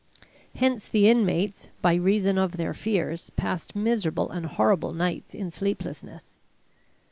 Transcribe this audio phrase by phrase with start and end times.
[0.55, 6.39] Hence the inmates, by reason of their fears, passed miserable and horrible nights in sleeplessness.